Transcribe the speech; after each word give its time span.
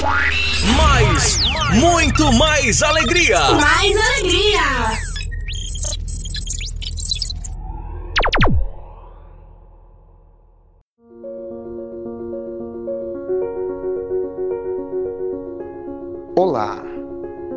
Mais, 0.00 1.40
muito 1.72 2.32
mais 2.34 2.82
alegria. 2.84 3.40
Mais 3.52 3.96
alegria. 3.96 4.98
Olá, 16.36 16.80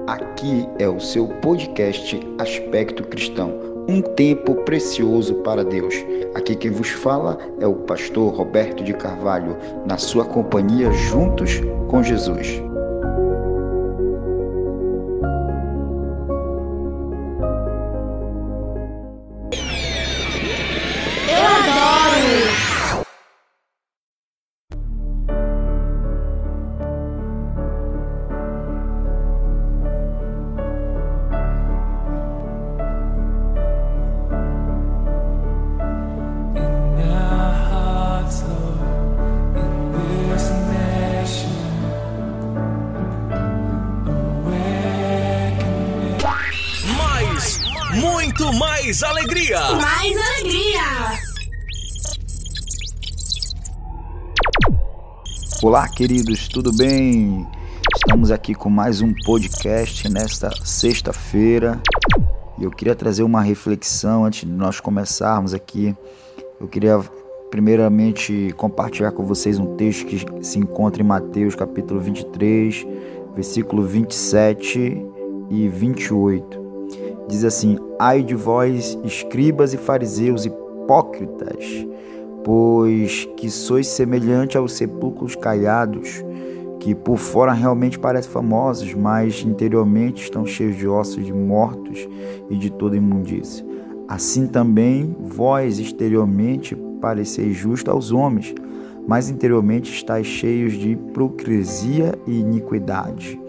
aqui 0.08 0.68
é 0.80 0.88
o 0.90 1.00
seu 1.00 1.28
podcast 1.28 2.20
Aspecto 2.40 3.04
Cristão, 3.04 3.52
um 3.88 4.02
tempo 4.02 4.56
precioso 4.64 5.36
para 5.36 5.64
Deus. 5.64 5.96
Aqui 6.36 6.56
quem 6.56 6.72
vos 6.72 6.90
fala 6.90 7.38
é 7.60 7.68
o 7.68 7.76
pastor 7.76 8.34
Roberto 8.34 8.84
de 8.84 8.94
Carvalho, 8.94 9.58
na 9.86 9.98
sua 9.98 10.26
companhia 10.26 10.92
juntos 10.92 11.62
com 11.90 12.02
Jesus. 12.02 12.71
Muito 48.32 48.54
mais 48.54 49.04
alegria. 49.04 49.60
Mais 49.74 50.16
alegria. 50.18 51.20
Olá, 55.62 55.86
queridos, 55.90 56.48
tudo 56.48 56.72
bem? 56.72 57.46
Estamos 57.94 58.32
aqui 58.32 58.54
com 58.54 58.70
mais 58.70 59.02
um 59.02 59.14
podcast 59.26 60.08
nesta 60.08 60.50
sexta-feira. 60.64 61.82
E 62.58 62.64
eu 62.64 62.72
queria 62.72 62.96
trazer 62.96 63.24
uma 63.24 63.42
reflexão 63.42 64.24
antes 64.24 64.48
de 64.48 64.56
nós 64.56 64.80
começarmos 64.80 65.54
aqui. 65.54 65.94
Eu 66.58 66.70
queria 66.70 67.00
primeiramente 67.50 68.54
compartilhar 68.56 69.12
com 69.12 69.26
vocês 69.26 69.60
um 69.60 69.76
texto 69.76 70.06
que 70.06 70.26
se 70.42 70.58
encontra 70.58 71.04
em 71.04 71.06
Mateus 71.06 71.54
capítulo 71.54 72.00
23, 72.00 72.88
versículo 73.36 73.84
27 73.84 75.06
e 75.50 75.68
28. 75.68 76.61
Diz 77.28 77.44
assim: 77.44 77.78
Ai 78.00 78.24
de 78.24 78.36
vós, 78.36 78.98
escribas 79.04 79.74
e 79.74 79.78
fariseus 79.78 80.46
hipócritas, 80.46 81.86
pois 82.44 83.28
que 83.38 83.50
sois 83.50 83.88
semelhante 83.88 84.58
aos 84.58 84.74
sepulcros 84.74 85.36
caiados, 85.36 86.24
que 86.80 86.96
por 86.96 87.18
fora 87.18 87.54
realmente 87.54 88.00
parecem 88.00 88.32
famosos, 88.32 88.94
mas 88.94 89.44
interiormente 89.44 90.24
estão 90.24 90.46
cheios 90.46 90.76
de 90.76 90.88
ossos 90.88 91.26
de 91.26 91.34
mortos 91.34 92.08
e 92.50 92.58
de 92.58 92.72
toda 92.72 92.98
imundícia. 92.98 93.66
Assim 94.08 94.48
também 94.48 95.16
vós 95.20 95.80
exteriormente 95.80 96.76
pareceis 97.00 97.56
justo 97.56 97.90
aos 97.90 98.12
homens, 98.12 98.54
mas 99.08 99.30
interiormente 99.30 99.92
estáis 99.92 100.28
cheios 100.28 100.74
de 100.74 100.92
hipocrisia 100.92 102.14
e 102.28 102.40
iniquidade. 102.40 103.40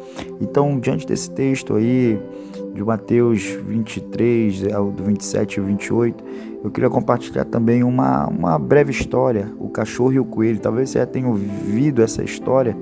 Então, 0.41 0.79
diante 0.79 1.07
desse 1.07 1.31
texto 1.31 1.75
aí, 1.75 2.19
de 2.75 2.83
Mateus 2.83 3.43
23, 3.43 4.73
ao 4.73 4.91
do 4.91 5.05
27 5.05 5.59
e 5.59 5.61
28, 5.61 6.25
eu 6.65 6.71
queria 6.71 6.89
compartilhar 6.89 7.45
também 7.45 7.83
uma, 7.83 8.27
uma 8.27 8.59
breve 8.59 8.91
história, 8.91 9.53
o 9.59 9.69
cachorro 9.69 10.13
e 10.13 10.19
o 10.19 10.25
coelho. 10.25 10.59
Talvez 10.59 10.91
você 10.91 10.99
já 10.99 11.07
tenha 11.07 11.29
ouvido 11.29 12.03
essa 12.03 12.23
história, 12.23 12.77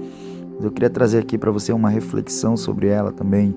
mas 0.55 0.65
eu 0.65 0.71
queria 0.71 0.91
trazer 0.91 1.19
aqui 1.19 1.37
para 1.37 1.51
você 1.51 1.73
uma 1.73 1.89
reflexão 1.89 2.57
sobre 2.57 2.89
ela 2.89 3.11
também. 3.11 3.55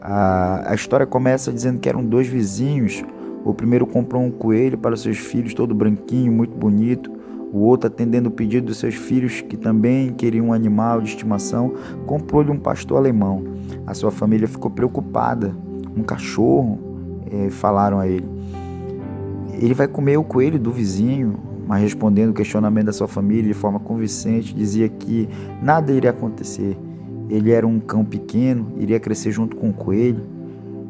A, 0.00 0.72
a 0.72 0.74
história 0.74 1.06
começa 1.06 1.52
dizendo 1.52 1.80
que 1.80 1.88
eram 1.88 2.04
dois 2.04 2.28
vizinhos. 2.28 3.02
O 3.44 3.52
primeiro 3.54 3.86
comprou 3.86 4.22
um 4.22 4.30
coelho 4.30 4.78
para 4.78 4.96
seus 4.96 5.18
filhos, 5.18 5.54
todo 5.54 5.74
branquinho, 5.74 6.30
muito 6.30 6.56
bonito. 6.56 7.21
O 7.52 7.58
outro, 7.58 7.86
atendendo 7.86 8.30
o 8.30 8.32
pedido 8.32 8.68
dos 8.68 8.78
seus 8.78 8.94
filhos, 8.94 9.42
que 9.42 9.58
também 9.58 10.10
queriam 10.14 10.46
um 10.46 10.52
animal 10.54 11.02
de 11.02 11.10
estimação, 11.10 11.74
comprou-lhe 12.06 12.50
um 12.50 12.58
pastor 12.58 12.96
alemão. 12.96 13.44
A 13.86 13.92
sua 13.92 14.10
família 14.10 14.48
ficou 14.48 14.70
preocupada. 14.70 15.54
Um 15.94 16.02
cachorro, 16.02 16.78
eh, 17.30 17.50
falaram 17.50 17.98
a 17.98 18.08
ele. 18.08 18.26
Ele 19.52 19.74
vai 19.74 19.86
comer 19.86 20.16
o 20.16 20.24
coelho 20.24 20.58
do 20.58 20.72
vizinho, 20.72 21.34
mas 21.66 21.82
respondendo 21.82 22.30
o 22.30 22.34
questionamento 22.34 22.86
da 22.86 22.92
sua 22.92 23.06
família 23.06 23.44
de 23.44 23.54
forma 23.54 23.78
convincente, 23.78 24.54
dizia 24.54 24.88
que 24.88 25.28
nada 25.62 25.92
iria 25.92 26.10
acontecer. 26.10 26.76
Ele 27.28 27.50
era 27.50 27.66
um 27.66 27.78
cão 27.78 28.02
pequeno, 28.02 28.72
iria 28.78 28.98
crescer 28.98 29.30
junto 29.30 29.56
com 29.56 29.68
o 29.68 29.72
coelho. 29.74 30.22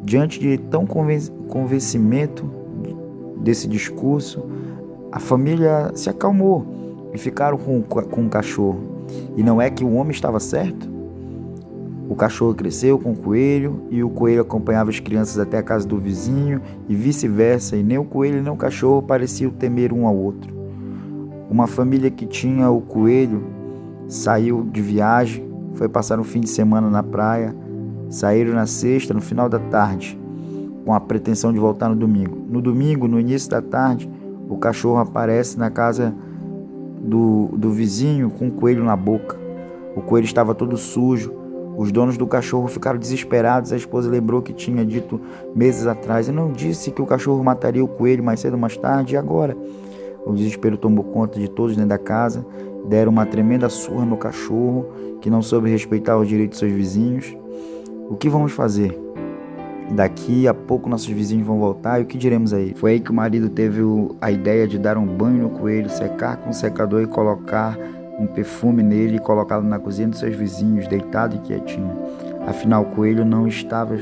Diante 0.04 0.38
de 0.38 0.58
tão 0.58 0.86
conven- 0.86 1.28
convencimento 1.48 2.48
desse 3.42 3.66
discurso, 3.68 4.44
a 5.12 5.20
família 5.20 5.92
se 5.94 6.08
acalmou 6.08 7.10
e 7.12 7.18
ficaram 7.18 7.58
com, 7.58 7.82
com 7.82 8.26
o 8.26 8.28
cachorro. 8.30 8.80
E 9.36 9.42
não 9.42 9.60
é 9.60 9.68
que 9.68 9.84
o 9.84 9.92
homem 9.92 10.10
estava 10.12 10.40
certo? 10.40 10.90
O 12.08 12.14
cachorro 12.14 12.54
cresceu 12.54 12.98
com 12.98 13.12
o 13.12 13.16
coelho 13.16 13.82
e 13.90 14.02
o 14.02 14.08
coelho 14.08 14.40
acompanhava 14.40 14.88
as 14.88 14.98
crianças 14.98 15.38
até 15.38 15.58
a 15.58 15.62
casa 15.62 15.86
do 15.86 15.98
vizinho 15.98 16.62
e 16.88 16.94
vice-versa, 16.94 17.76
e 17.76 17.82
nem 17.82 17.98
o 17.98 18.04
coelho 18.04 18.42
nem 18.42 18.52
o 18.52 18.56
cachorro 18.56 19.02
pareciam 19.02 19.50
temer 19.50 19.92
um 19.92 20.06
ao 20.06 20.16
outro. 20.16 20.52
Uma 21.50 21.66
família 21.66 22.10
que 22.10 22.24
tinha 22.24 22.70
o 22.70 22.80
coelho 22.80 23.44
saiu 24.08 24.62
de 24.62 24.80
viagem, 24.80 25.46
foi 25.74 25.88
passar 25.88 26.18
um 26.18 26.24
fim 26.24 26.40
de 26.40 26.48
semana 26.48 26.88
na 26.88 27.02
praia, 27.02 27.54
saíram 28.08 28.54
na 28.54 28.66
sexta, 28.66 29.12
no 29.12 29.20
final 29.20 29.48
da 29.48 29.58
tarde, 29.58 30.18
com 30.84 30.92
a 30.92 31.00
pretensão 31.00 31.52
de 31.52 31.58
voltar 31.58 31.88
no 31.88 31.96
domingo. 31.96 32.38
No 32.48 32.60
domingo, 32.60 33.06
no 33.06 33.20
início 33.20 33.50
da 33.50 33.62
tarde, 33.62 34.08
o 34.52 34.58
cachorro 34.58 34.98
aparece 34.98 35.58
na 35.58 35.70
casa 35.70 36.14
do, 37.00 37.48
do 37.56 37.70
vizinho 37.70 38.30
com 38.30 38.48
o 38.48 38.50
coelho 38.50 38.84
na 38.84 38.94
boca. 38.94 39.36
O 39.96 40.02
coelho 40.02 40.24
estava 40.24 40.54
todo 40.54 40.76
sujo. 40.76 41.32
Os 41.76 41.90
donos 41.90 42.18
do 42.18 42.26
cachorro 42.26 42.68
ficaram 42.68 42.98
desesperados. 42.98 43.72
A 43.72 43.76
esposa 43.76 44.10
lembrou 44.10 44.42
que 44.42 44.52
tinha 44.52 44.84
dito 44.84 45.20
meses 45.54 45.86
atrás. 45.86 46.28
Eu 46.28 46.34
não 46.34 46.52
disse 46.52 46.90
que 46.90 47.00
o 47.00 47.06
cachorro 47.06 47.42
mataria 47.42 47.82
o 47.82 47.88
coelho 47.88 48.22
mais 48.22 48.40
cedo 48.40 48.54
ou 48.54 48.58
mais 48.58 48.76
tarde, 48.76 49.14
e 49.14 49.16
agora? 49.16 49.56
O 50.26 50.32
desespero 50.34 50.76
tomou 50.76 51.02
conta 51.02 51.40
de 51.40 51.48
todos 51.48 51.74
dentro 51.74 51.88
da 51.88 51.98
casa. 51.98 52.44
Deram 52.88 53.10
uma 53.10 53.24
tremenda 53.24 53.68
surra 53.68 54.04
no 54.04 54.16
cachorro, 54.16 54.86
que 55.20 55.30
não 55.30 55.40
soube 55.40 55.70
respeitar 55.70 56.18
os 56.18 56.28
direitos 56.28 56.58
de 56.58 56.66
seus 56.66 56.72
vizinhos. 56.72 57.36
O 58.10 58.16
que 58.16 58.28
vamos 58.28 58.52
fazer? 58.52 58.98
Daqui 59.90 60.48
a 60.48 60.54
pouco 60.54 60.88
nossos 60.88 61.08
vizinhos 61.08 61.46
vão 61.46 61.58
voltar 61.58 62.00
e 62.00 62.04
o 62.04 62.06
que 62.06 62.16
diremos 62.16 62.54
aí? 62.54 62.72
Foi 62.74 62.92
aí 62.92 63.00
que 63.00 63.10
o 63.10 63.14
marido 63.14 63.50
teve 63.50 63.82
a 64.20 64.30
ideia 64.30 64.66
de 64.66 64.78
dar 64.78 64.96
um 64.96 65.06
banho 65.06 65.42
no 65.42 65.50
coelho, 65.50 65.90
secar 65.90 66.36
com 66.38 66.50
um 66.50 66.52
secador 66.52 67.02
e 67.02 67.06
colocar 67.06 67.76
um 68.18 68.26
perfume 68.26 68.82
nele 68.82 69.16
e 69.16 69.18
colocá-lo 69.18 69.64
na 69.64 69.78
cozinha 69.78 70.08
dos 70.08 70.18
seus 70.18 70.34
vizinhos, 70.34 70.86
deitado 70.86 71.36
e 71.36 71.38
quietinho. 71.40 71.90
Afinal, 72.46 72.82
o 72.82 72.86
coelho 72.86 73.24
não 73.24 73.46
estava 73.46 73.96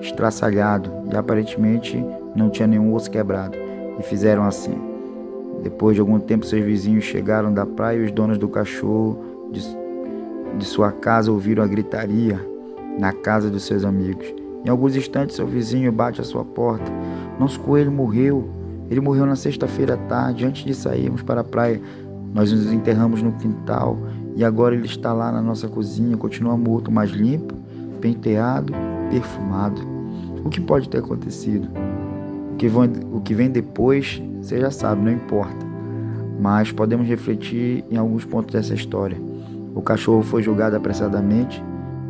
estraçalhado 0.00 0.90
e 1.10 1.16
aparentemente 1.16 2.04
não 2.34 2.50
tinha 2.50 2.66
nenhum 2.66 2.92
osso 2.94 3.10
quebrado. 3.10 3.56
E 3.98 4.02
fizeram 4.02 4.44
assim. 4.44 4.74
Depois 5.62 5.94
de 5.94 6.00
algum 6.00 6.18
tempo, 6.18 6.44
seus 6.44 6.64
vizinhos 6.64 7.04
chegaram 7.04 7.52
da 7.52 7.64
praia 7.64 7.98
e 7.98 8.04
os 8.04 8.10
donos 8.10 8.36
do 8.36 8.48
cachorro 8.48 9.48
de, 9.52 9.62
de 10.58 10.64
sua 10.64 10.90
casa 10.90 11.30
ouviram 11.30 11.62
a 11.62 11.66
gritaria 11.66 12.40
na 12.98 13.12
casa 13.12 13.48
dos 13.48 13.64
seus 13.64 13.84
amigos. 13.84 14.41
Em 14.64 14.68
alguns 14.68 14.94
instantes, 14.96 15.36
seu 15.36 15.46
vizinho 15.46 15.90
bate 15.90 16.20
à 16.20 16.24
sua 16.24 16.44
porta. 16.44 16.90
Nosso 17.38 17.58
coelho 17.60 17.90
morreu. 17.90 18.48
Ele 18.90 19.00
morreu 19.00 19.26
na 19.26 19.36
sexta-feira 19.36 19.94
à 19.94 19.96
tarde, 19.96 20.44
antes 20.44 20.64
de 20.64 20.74
sairmos 20.74 21.22
para 21.22 21.40
a 21.40 21.44
praia. 21.44 21.80
Nós 22.32 22.52
nos 22.52 22.72
enterramos 22.72 23.22
no 23.22 23.32
quintal 23.32 23.98
e 24.34 24.44
agora 24.44 24.74
ele 24.74 24.86
está 24.86 25.12
lá 25.12 25.30
na 25.30 25.42
nossa 25.42 25.68
cozinha, 25.68 26.16
continua 26.16 26.56
morto, 26.56 26.90
mas 26.90 27.10
limpo, 27.10 27.54
penteado, 28.00 28.72
perfumado. 29.10 29.82
O 30.44 30.48
que 30.48 30.60
pode 30.60 30.88
ter 30.88 30.98
acontecido? 30.98 31.68
O 32.52 32.56
que, 32.56 32.66
o 32.66 33.20
que 33.20 33.34
vem 33.34 33.50
depois, 33.50 34.22
você 34.40 34.60
já 34.60 34.70
sabe, 34.70 35.02
não 35.02 35.12
importa. 35.12 35.66
Mas 36.40 36.72
podemos 36.72 37.06
refletir 37.06 37.84
em 37.90 37.96
alguns 37.96 38.24
pontos 38.24 38.52
dessa 38.52 38.74
história. 38.74 39.18
O 39.74 39.82
cachorro 39.82 40.22
foi 40.22 40.42
julgado 40.42 40.76
apressadamente, 40.76 41.62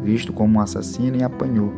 visto 0.02 0.32
como 0.32 0.58
um 0.58 0.60
assassino 0.60 1.16
e 1.16 1.22
apanhou. 1.22 1.72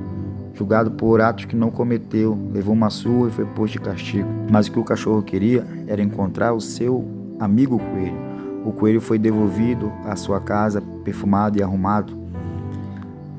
Julgado 0.55 0.93
por 0.93 1.21
atos 1.21 1.47
que 1.47 1.57
não 1.57 1.69
cometeu, 1.69 2.39
levou 2.53 2.75
uma 2.75 2.89
surra 2.89 3.29
e 3.29 3.33
foi 3.33 3.45
posto 3.45 3.73
de 3.73 3.81
castigo. 3.81 4.29
Mas 4.51 4.69
o 4.69 4.73
que 4.73 4.79
o 4.79 4.85
cachorro 4.85 5.21
queria 5.21 5.67
era 5.89 6.01
encontrar 6.01 6.53
o 6.53 6.61
seu 6.61 7.05
amigo 7.41 7.79
coelho. 7.79 8.17
O 8.65 8.73
coelho 8.73 9.01
foi 9.01 9.19
devolvido 9.19 9.93
à 10.05 10.15
sua 10.15 10.41
casa, 10.41 10.81
perfumado 11.05 11.59
e 11.59 11.63
arrumado. 11.63 12.17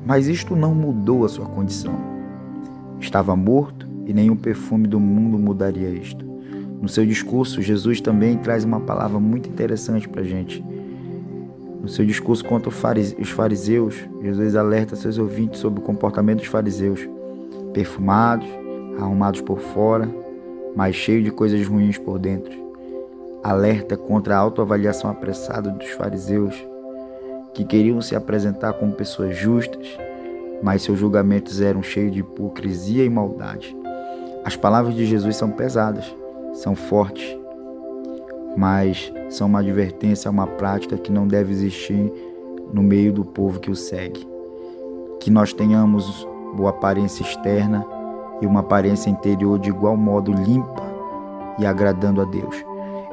Mas 0.04 0.28
isto 0.28 0.54
não 0.54 0.74
mudou 0.74 1.24
a 1.24 1.28
sua 1.28 1.46
condição. 1.46 1.94
Estava 3.00 3.34
morto 3.34 3.88
e 4.04 4.12
nenhum 4.12 4.36
perfume 4.36 4.86
do 4.86 5.00
mundo 5.00 5.38
mudaria 5.38 5.88
isto. 5.88 6.24
No 6.80 6.88
seu 6.88 7.06
discurso, 7.06 7.62
Jesus 7.62 8.00
também 8.00 8.36
traz 8.36 8.62
uma 8.62 8.78
palavra 8.78 9.18
muito 9.18 9.48
interessante 9.48 10.06
para 10.06 10.20
a 10.20 10.24
gente. 10.24 10.62
No 11.80 11.88
seu 11.88 12.04
discurso 12.04 12.44
contra 12.44 12.68
os 12.68 13.30
fariseus, 13.30 13.94
Jesus 14.20 14.56
alerta 14.56 14.96
seus 14.96 15.18
ouvintes 15.18 15.60
sobre 15.60 15.80
o 15.80 15.82
comportamento 15.82 16.38
dos 16.38 16.48
fariseus, 16.48 17.08
perfumados, 17.72 18.48
arrumados 18.98 19.40
por 19.40 19.58
fora, 19.58 20.08
mas 20.74 20.94
cheios 20.94 21.24
de 21.24 21.30
coisas 21.30 21.66
ruins 21.66 21.98
por 21.98 22.18
dentro. 22.18 22.52
Alerta 23.42 23.96
contra 23.96 24.34
a 24.34 24.38
autoavaliação 24.38 25.10
apressada 25.10 25.70
dos 25.70 25.88
fariseus, 25.90 26.54
que 27.54 27.64
queriam 27.64 28.00
se 28.00 28.16
apresentar 28.16 28.72
como 28.74 28.92
pessoas 28.92 29.36
justas, 29.36 29.86
mas 30.62 30.82
seus 30.82 30.98
julgamentos 30.98 31.60
eram 31.60 31.82
cheios 31.82 32.12
de 32.12 32.20
hipocrisia 32.20 33.04
e 33.04 33.10
maldade. 33.10 33.76
As 34.44 34.56
palavras 34.56 34.94
de 34.94 35.06
Jesus 35.06 35.36
são 35.36 35.50
pesadas, 35.50 36.14
são 36.54 36.74
fortes, 36.74 37.38
mas 38.56 39.12
são 39.28 39.46
uma 39.46 39.60
advertência 39.60 40.30
uma 40.30 40.46
prática 40.46 40.96
que 40.96 41.12
não 41.12 41.26
deve 41.26 41.52
existir 41.52 42.12
no 42.72 42.82
meio 42.82 43.12
do 43.12 43.24
povo 43.24 43.60
que 43.60 43.70
o 43.70 43.76
segue. 43.76 44.26
Que 45.20 45.30
nós 45.30 45.52
tenhamos 45.52 46.26
boa 46.56 46.70
aparência 46.70 47.22
externa 47.22 47.86
e 48.40 48.46
uma 48.46 48.60
aparência 48.60 49.10
interior 49.10 49.58
de 49.58 49.68
igual 49.68 49.96
modo 49.96 50.32
limpa 50.32 50.82
e 51.58 51.66
agradando 51.66 52.20
a 52.20 52.24
Deus. 52.24 52.64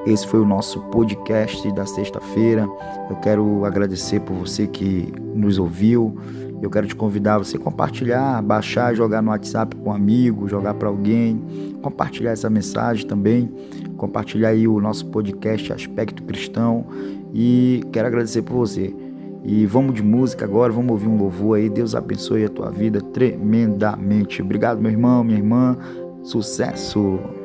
Esse 0.06 0.28
foi 0.28 0.42
o 0.42 0.46
nosso 0.46 0.82
podcast 0.82 1.72
da 1.72 1.86
sexta-feira. 1.86 2.68
Eu 3.10 3.16
quero 3.18 3.64
agradecer 3.64 4.20
por 4.20 4.36
você 4.36 4.68
que 4.68 5.14
nos 5.34 5.58
ouviu. 5.58 6.18
Eu 6.64 6.70
quero 6.70 6.88
te 6.88 6.96
convidar 6.96 7.36
a 7.36 7.38
você 7.40 7.58
compartilhar, 7.58 8.42
baixar, 8.42 8.96
jogar 8.96 9.22
no 9.22 9.32
WhatsApp 9.32 9.76
com 9.76 9.90
um 9.90 9.94
amigo, 9.94 10.48
jogar 10.48 10.74
para 10.76 10.88
alguém, 10.88 11.44
compartilhar 11.82 12.32
essa 12.32 12.50
mensagem 12.50 13.06
também, 13.06 13.52
compartilhar 13.98 14.48
aí 14.48 14.66
o 14.66 14.80
nosso 14.80 15.08
podcast 15.08 15.74
Aspecto 15.74 16.24
Cristão 16.24 16.86
e 17.34 17.84
quero 17.92 18.08
agradecer 18.08 18.44
por 18.44 18.56
você. 18.56 18.96
E 19.44 19.66
vamos 19.66 19.94
de 19.94 20.02
música 20.02 20.46
agora, 20.46 20.72
vamos 20.72 20.92
ouvir 20.92 21.10
um 21.10 21.18
louvor 21.18 21.58
aí. 21.58 21.68
Deus 21.68 21.96
abençoe 21.96 22.46
a 22.46 22.50
tua 22.50 22.72
vida 22.72 23.02
tremendamente. 23.02 24.42
Obrigado, 24.42 24.82
meu 24.82 24.90
irmão, 24.90 25.22
minha 25.22 25.38
irmã. 25.38 25.78
Sucesso! 26.24 27.43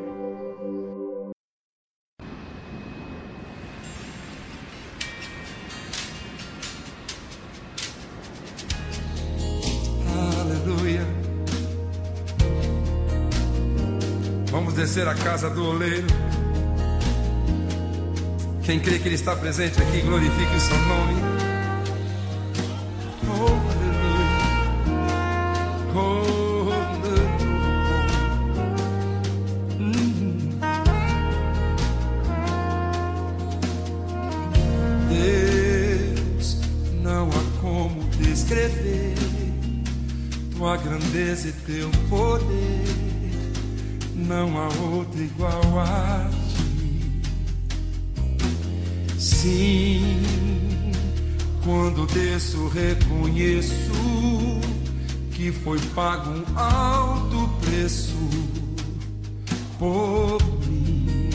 Vamos 14.50 14.72
descer 14.74 15.06
a 15.06 15.14
casa 15.14 15.50
do 15.50 15.64
oleiro. 15.64 16.06
Quem 18.62 18.80
crê 18.80 18.98
que 18.98 19.08
Ele 19.08 19.14
está 19.14 19.36
presente 19.36 19.80
aqui, 19.80 20.00
glorifique 20.00 20.56
o 20.56 20.60
seu 20.60 20.76
nome. 20.78 21.14
Oh, 23.28 23.46
aleluia. 23.72 24.38
Oh, 25.94 26.72
aleluia. 26.72 27.28
Deus, 35.10 36.56
não 37.02 37.28
há 37.28 37.60
como 37.60 38.04
descrever 38.10 39.14
tua 40.56 40.76
grandeza 40.76 41.48
e 41.48 41.52
teu 41.52 41.90
poder. 42.08 43.07
Não 44.28 44.58
há 44.58 44.68
outro 44.92 45.22
igual 45.22 45.80
a 45.80 46.28
ti. 46.54 47.22
Sim, 49.18 50.22
quando 51.64 52.06
desço, 52.12 52.68
reconheço 52.68 53.72
que 55.32 55.50
foi 55.50 55.78
pago 55.94 56.28
um 56.30 56.58
alto 56.58 57.48
preço 57.62 58.18
por 59.78 60.38
mim. 60.66 61.30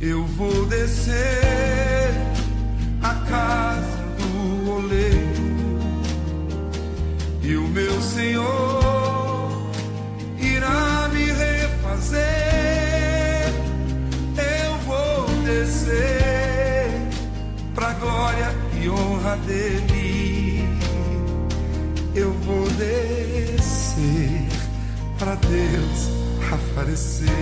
Eu 0.00 0.26
vou 0.26 0.66
descer 0.66 2.10
a 3.00 3.14
casa 3.30 4.02
do 4.18 4.68
oleiro 4.68 5.78
e 7.40 7.56
o 7.56 7.68
meu 7.68 8.02
Senhor 8.02 9.01
refazer. 12.02 13.52
Eu 14.36 14.76
vou 14.78 15.26
descer 15.44 16.90
pra 17.74 17.92
glória 17.94 18.54
e 18.80 18.88
honra 18.88 19.36
dele. 19.46 20.68
Eu 22.14 22.32
vou 22.32 22.68
descer 22.70 24.48
pra 25.18 25.34
Deus 25.36 26.10
aparecer. 26.52 27.28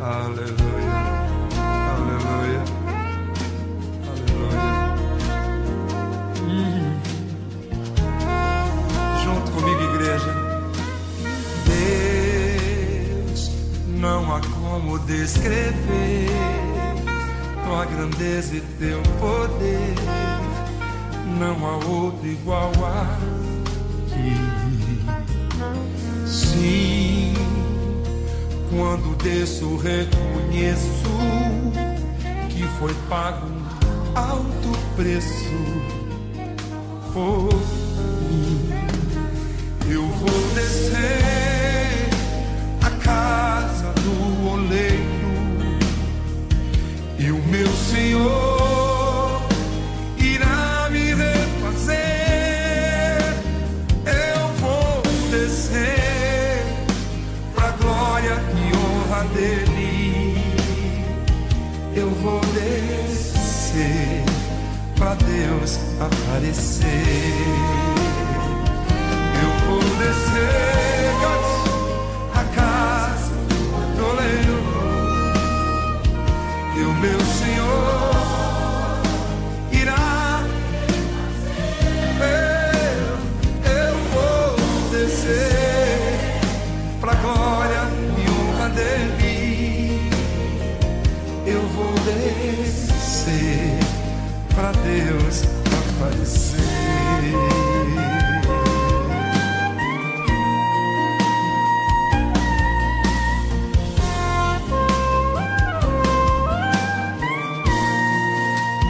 Aleluia, 0.00 1.13
descrever 15.24 16.28
tua 17.64 17.86
grandeza 17.86 18.56
e 18.56 18.60
teu 18.78 19.02
poder. 19.18 19.94
Não 21.38 21.66
há 21.66 21.76
outro 21.76 22.26
igual 22.26 22.70
a 22.84 23.18
ti. 24.06 24.36
Sim, 26.26 27.34
quando 28.68 29.16
desço, 29.16 29.76
reconheço 29.76 31.08
que 32.50 32.64
foi 32.78 32.94
pago 33.08 33.46
um 33.46 34.18
alto 34.18 34.78
preço 34.94 35.54
por 37.14 37.48
mim. 38.28 38.68
Eu 39.88 40.06
vou 40.06 40.54
descer 40.54 42.10
a 42.82 42.90
casa 43.02 43.90
do 44.02 44.50
oleiro 44.50 44.93
aparecer. 66.54 66.86
Eu 69.42 69.66
vou 69.66 69.80
descer 69.98 70.73